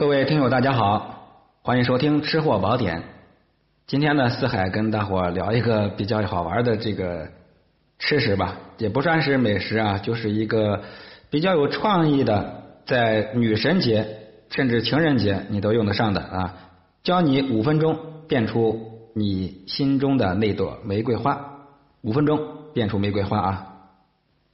[0.00, 1.28] 各位听友，大家好，
[1.60, 3.00] 欢迎收听《吃货宝典》。
[3.86, 7.28] 今天呢，四海跟大伙聊一个比较好玩的这个
[7.98, 10.80] 吃食吧，也不算是美食啊，就是一个
[11.28, 14.08] 比较有创意的，在女神节
[14.48, 16.54] 甚至情人节你都用得上的啊。
[17.02, 21.66] 教你五分钟变出你心中的那朵玫瑰花，
[22.00, 22.40] 五分钟
[22.72, 23.66] 变出玫瑰花啊，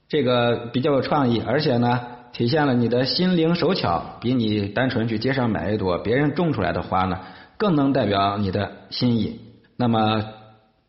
[0.09, 2.16] 这个比较有创意，而且呢。
[2.33, 7.19] 体现了你的心灵手巧，比你单纯去街上买一朵别人种出来的花呢，
[7.57, 9.41] 更能代表你的心意。
[9.75, 10.23] 那么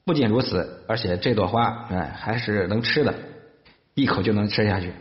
[0.04, 3.14] 不仅如此，而且这朵花哎还是能吃的，
[3.94, 4.92] 一口就能吃下去，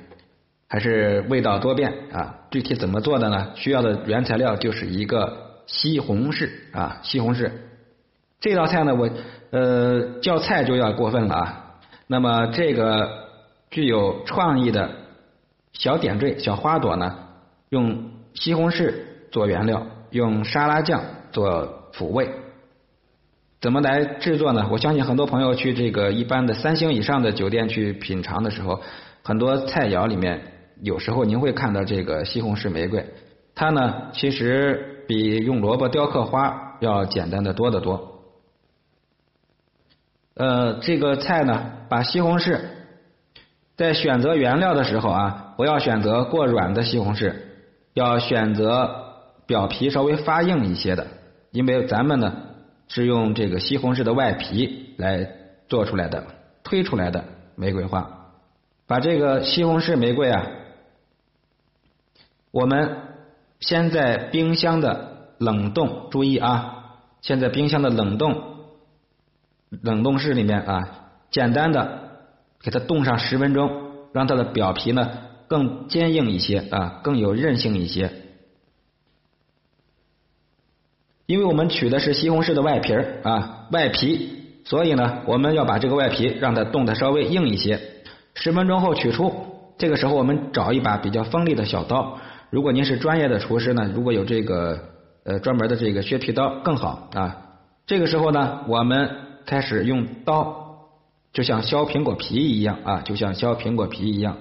[0.69, 2.35] 还是味道多变啊！
[2.51, 3.51] 具体怎么做的呢？
[3.55, 7.51] 需要的原材料就是一个西红柿啊，西红柿
[8.39, 9.09] 这道菜呢，我
[9.51, 11.63] 呃叫菜就要过分了啊。
[12.07, 13.27] 那么这个
[13.69, 14.89] 具有创意的。
[15.77, 17.15] 小点缀、小花朵呢，
[17.69, 18.93] 用西红柿
[19.31, 22.29] 做原料，用沙拉酱做辅味。
[23.61, 24.67] 怎么来制作呢？
[24.71, 28.81] 我相信很多朋友去这个一般的三星以上的酒店去品尝的时候，
[29.23, 30.41] 很多菜肴里面
[30.81, 33.05] 有时候您会看到这个西红柿玫瑰，
[33.53, 38.23] 它呢其实比用萝卜雕刻花要简单的多得多。
[40.35, 42.59] 呃，这个菜呢，把西红柿。
[43.77, 47.35] 在选择原料的时候啊，不要选择过软的西红柿，
[47.93, 49.13] 要选择
[49.45, 51.05] 表皮稍微发硬一些的，
[51.51, 52.33] 因为咱们呢
[52.87, 55.29] 是用这个西红柿的外皮来
[55.69, 56.23] 做出来的，
[56.63, 57.23] 推出来的
[57.55, 58.33] 玫瑰花。
[58.87, 60.47] 把这个西红柿玫瑰啊，
[62.49, 62.97] 我们
[63.59, 68.41] 先在冰箱的冷冻，注意啊，先在冰箱的冷冻
[69.69, 70.89] 冷冻室里面啊，
[71.29, 72.06] 简单的。
[72.61, 73.71] 给它冻上十分钟，
[74.13, 75.09] 让它的表皮呢
[75.47, 78.11] 更坚硬一些啊，更有韧性一些。
[81.25, 87.79] 因为我们取的是西红柿的外皮儿啊，外皮，所以呢，我们要把这个外皮让它冻得稍微硬一些。
[88.33, 89.33] 十分钟后取出，
[89.77, 92.19] 这个时候我们找一把比较锋利的小刀。
[92.49, 94.79] 如果您是专业的厨师呢，如果有这个
[95.25, 97.43] 呃专门的这个削皮刀更好啊。
[97.85, 99.09] 这个时候呢，我们
[99.45, 100.66] 开始用刀。
[101.37, 104.37] 就像削苹果皮一样啊，就像削苹果皮一样，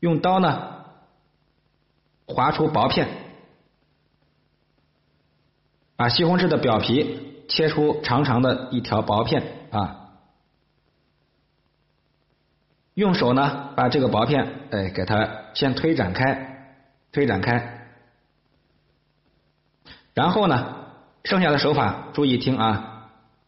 [0.00, 0.86] 用刀呢
[2.26, 3.06] 划出薄片，
[5.94, 10.10] 把西红柿的表皮切出长长的一条薄片啊，
[12.94, 16.74] 用手呢把这个薄片哎给它先推展开，
[17.12, 17.88] 推展开，
[20.12, 20.88] 然后呢
[21.22, 22.96] 剩下的手法注意听啊。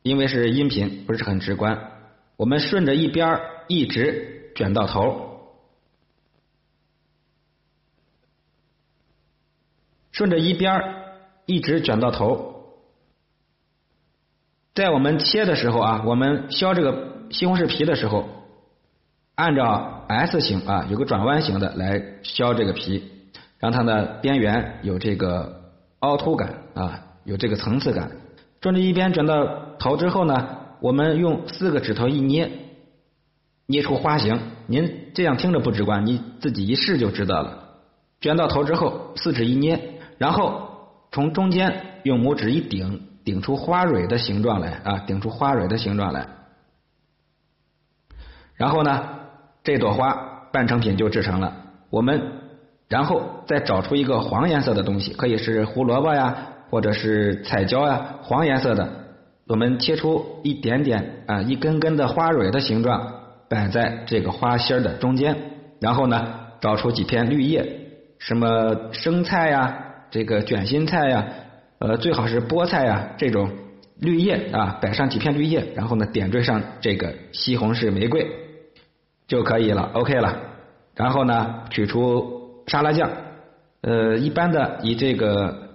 [0.02, 1.90] 因为是音频，不是很直观。
[2.36, 5.52] 我们顺着一边一直卷到头，
[10.10, 10.82] 顺着一边
[11.44, 12.78] 一直卷到头。
[14.74, 18.26] 在我们切的时候啊，我们削这个西红柿皮的时候，
[19.34, 28.12] 按照 S 型啊，有个转弯型的来削这个皮，让它的边缘有这个凹凸感啊，有这个层次感。
[28.60, 29.68] 顺着一边卷到。
[29.78, 32.50] 头之后呢，我们用四个指头一捏，
[33.66, 34.38] 捏出花形。
[34.66, 37.64] 您这样听着不直观，你自己一试就知道了。
[38.20, 46.28] 卷到头之后，四指一捏，然后从中间用拇指一顶，顶出花蕊的形状来啊，顶出花蕊的形状来。
[48.54, 49.08] 然后呢，
[49.64, 51.56] 这朵花半成品就制成了。
[51.88, 52.32] 我们
[52.86, 58.88] 然后再找出一个黄颜色的东西，可以是胡萝卜呀，或者是彩椒呀，黄颜色的。
[59.48, 63.14] 我们切出一点点啊，一根根的花蕊的形状，
[63.48, 65.36] 摆在这个花心儿的中间。
[65.80, 67.66] 然后呢，找出几片绿叶，
[68.18, 71.26] 什么生菜呀，这个卷心菜呀，
[71.80, 73.50] 呃，最好是菠菜呀，这种
[73.98, 78.26] 绿叶啊，摆上几片绿叶，然后呢，点缀上这个西红柿玫瑰
[79.26, 80.38] 就可以了，OK 了。
[80.94, 83.10] 然后呢，取出沙拉酱，
[83.80, 85.69] 呃，一般的以这个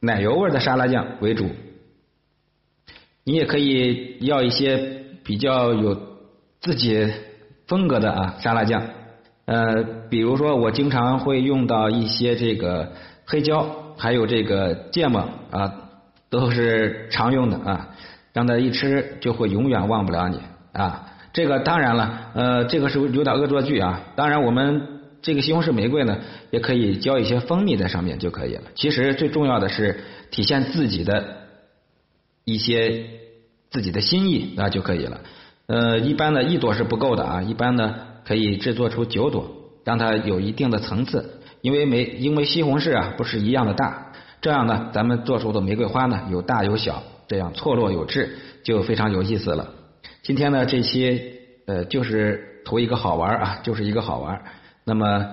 [0.00, 1.48] 奶油味的沙拉酱为主。
[3.24, 5.96] 你也可以要一些比较有
[6.60, 7.12] 自己
[7.66, 8.82] 风格的啊沙拉酱，
[9.44, 12.92] 呃，比如说我经常会用到一些这个
[13.26, 15.74] 黑椒，还有这个芥末啊，
[16.30, 17.90] 都是常用的啊，
[18.32, 20.40] 让他一吃就会永远忘不了你
[20.72, 21.06] 啊。
[21.32, 24.00] 这个当然了，呃，这个是有点恶作剧啊。
[24.16, 26.18] 当然，我们这个西红柿玫瑰呢，
[26.50, 28.64] 也可以浇一些蜂蜜在上面就可以了。
[28.74, 30.00] 其实最重要的是
[30.30, 31.38] 体现自己的。
[32.46, 33.04] 一些
[33.70, 35.20] 自己的心意那就可以了。
[35.66, 37.94] 呃，一般的一朵是不够的啊，一般呢
[38.24, 41.42] 可以制作出九朵，让它有一定的层次。
[41.60, 49.74] 因为玫因为西红柿啊不是一样的大，这样呢咱们做出的玫瑰花呢有大有小，这样错落有致就非常有意思了。
[50.22, 51.34] 今天呢这期
[51.66, 54.42] 呃就是图一个好玩啊，就是一个好玩，
[54.90, 55.24] 那么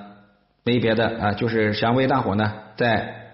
[0.64, 3.34] 没别的啊，就是想为大伙呢在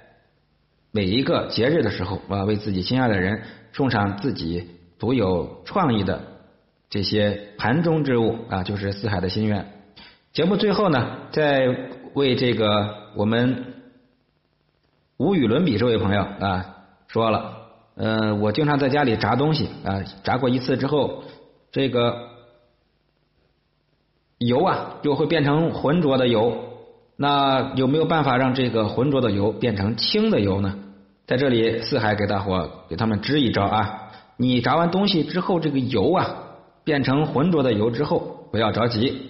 [0.89, 3.41] 每一个节日的时候啊，为自己心爱的人
[3.73, 6.21] 送上自己独有创意的
[6.89, 9.65] 这些盘中之物啊，就是四海的心愿。
[10.31, 11.67] 节目最后呢，再
[12.13, 13.65] 为这个我们
[15.17, 17.53] 无与伦比这位朋友啊说了，
[17.95, 21.25] 呃，我经常在家里炸东西啊，炸过一次之后，
[21.73, 22.29] 这个
[24.45, 26.57] 油啊就会变成浑浊的油。
[27.15, 30.79] 那有没有办法让这个浑浊的油变成清的油呢？
[31.25, 34.11] 在这里，四海给大伙给他们支一招啊！
[34.35, 36.35] 你炸完东西之后，这个油啊
[36.83, 39.29] 变成浑浊的油之后，不要着急。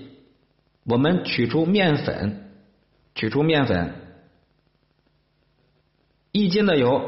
[0.85, 2.51] 我们取出面粉，
[3.13, 3.93] 取出面粉，
[6.31, 7.01] 一斤的油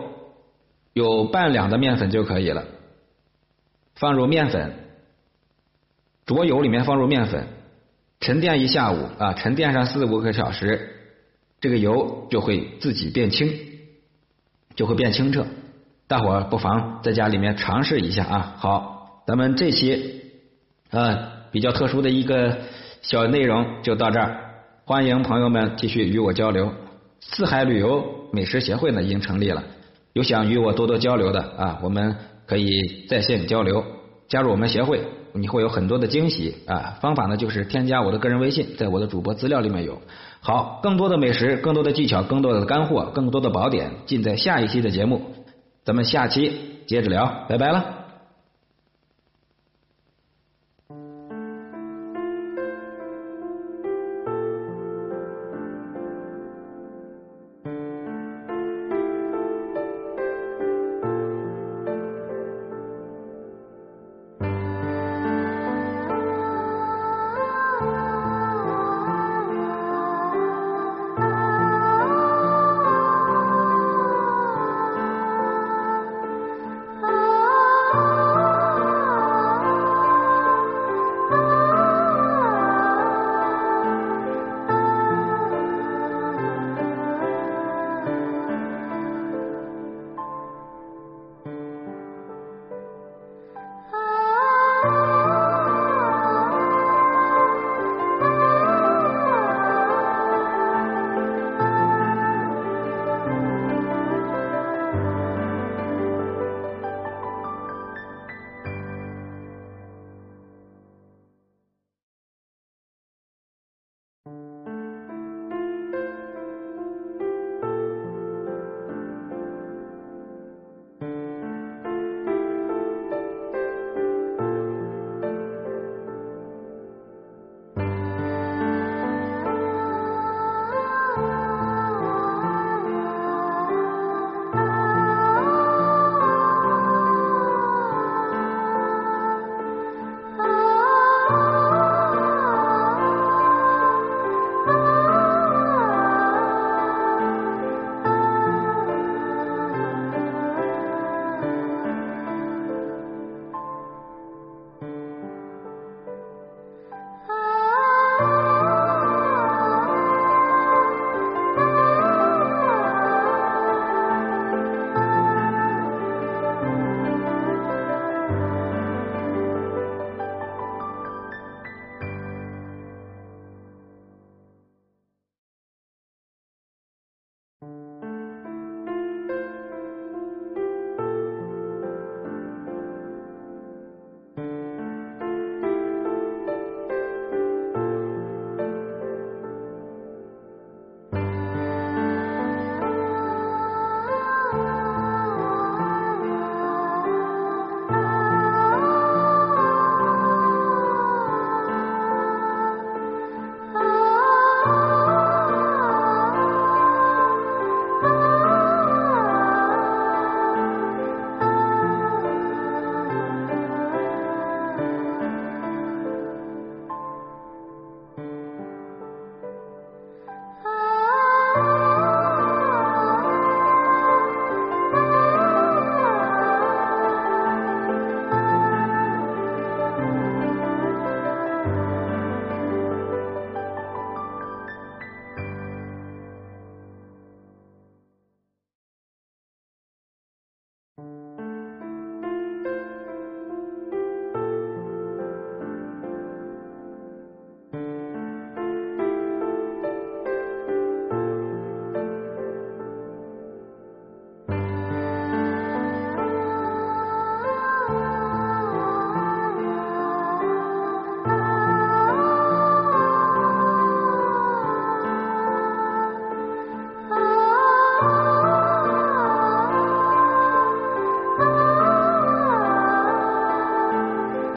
[0.93, 2.65] 有半两的面粉就可以了。
[3.95, 4.73] 放入面粉，
[6.25, 7.47] 浊油里面放入面粉，
[8.19, 10.89] 沉淀一下午啊，沉淀上四五个小时，
[11.61, 13.53] 这个油就会自己变清，
[14.75, 15.45] 就会变清澈。
[16.07, 18.55] 大伙不妨在家里面尝试一下啊！
[18.57, 20.21] 好，咱们这期
[20.91, 22.57] 啊比较特殊的一个。
[23.01, 26.73] 小内容就到这儿，欢迎朋友们继续与我交流。
[27.21, 29.63] 四海旅游美食协会呢已经成立了，
[30.13, 32.15] 有想与我多多交流的啊，我们
[32.47, 33.85] 可以在线交流。
[34.27, 35.01] 加入我们协会，
[35.33, 36.97] 你会有很多的惊喜啊！
[37.01, 40.01] 方法呢就是添加我的个人微信，在我的主播资料里面有。
[40.39, 45.21] 好，更多的美食，更多的技巧，更多的干货，更多的宝典，尽在下一期的节目。
[45.83, 46.51] 咱们下期
[46.87, 48.04] 接着聊，拜拜了。